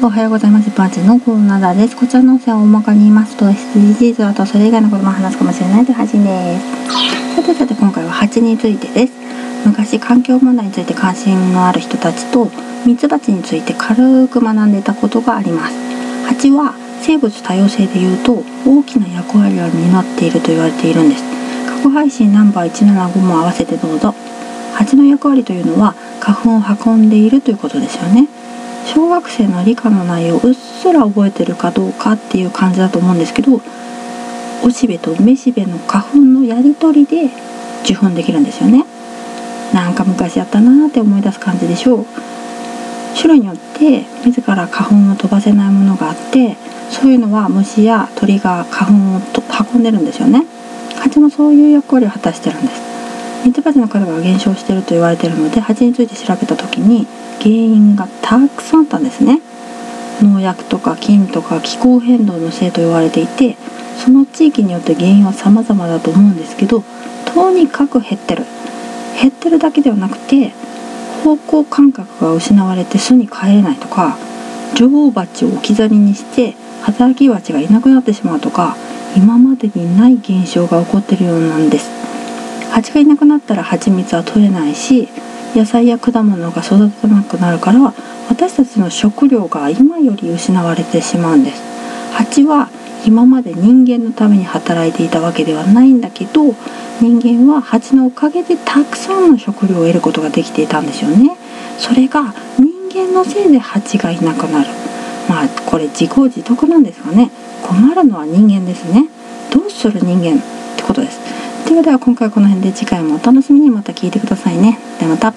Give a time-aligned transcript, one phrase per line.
[0.00, 0.70] おはようございます。
[0.70, 1.96] パンチのコーナーです。
[1.96, 7.34] こちらの音声は大まかに言いますと SDGs あとそれ以外のことも話すかもしれないという配信です。
[7.34, 9.12] さてさて今回は蜂についてです。
[9.66, 12.48] 昔環境問題について関心のある人たちと
[12.86, 15.74] ミツバチについて軽く学んでいたことがあります。
[16.28, 21.24] 蜂は生物多様性でいうと大きな役割を担っていると言われているんです。
[21.66, 24.14] 過去配信ナンバー175も合わせてどうぞ。
[24.74, 28.28] 蜂の役割というのは花粉を運んでいるということですよね。
[29.18, 33.60] 学生の理科の内容をうっすら覚えてるかどうかっていう感じだと思うんですけど
[34.64, 37.28] おしべとめしべの花粉のやり取りで
[37.82, 38.84] 受粉できるんですよね。
[39.74, 42.06] なんか昔やったなーって思い出す感じでしょう。
[43.16, 46.56] 種類によって自ら花粉を飛ばせないものがあって
[46.90, 49.42] そういうのは虫や鳥が花粉をと
[49.74, 50.44] 運んでるんですよね。
[51.00, 52.97] 蜂もそういう役割を果たしてるんです。
[53.44, 57.06] ミツバチの数が減少していると言われているので蜂について調べた時に
[57.40, 59.40] 原因がたくさんあったんですね。
[60.22, 63.56] 農薬とか菌とか気候変動のせいと言われていて
[64.04, 66.82] その地域によって原因は様々だと思うんですけど
[67.32, 68.44] とにかく減ってる。
[69.20, 70.52] 減ってるだけではなくて
[71.24, 74.16] 方向感覚が失われて巣に帰れないとか
[74.76, 78.76] 女王蜂を置き去りにして働き蜂がいなくなってしまうとか
[79.16, 82.07] 今までにない現象が起こってるようなんです。
[82.78, 85.08] 蜂がいなくなったら蜂蜜は取れないし
[85.52, 87.92] 野菜や果物が育たなくなるから
[88.28, 91.62] 私たちの食料が今より失われてしまうんです。
[92.12, 92.68] 蜂は
[93.04, 96.52] 今まで人間のために働いていたわけではないんだけど
[97.00, 101.36] 人間は蜂のおかげでたくさんの食料を得ることができていたんですよね。
[101.78, 104.68] それが人間のせいで蜂がいなくなる。
[105.28, 107.30] まあこれ自業自得なんですがね。
[107.66, 109.08] 困るのは人間ですね。
[109.52, 111.17] どうする人間ってことです。
[111.68, 114.78] ではでは今回はこの辺で次回もお楽しみにまた聞いてくださいね。
[114.98, 115.34] ではまた。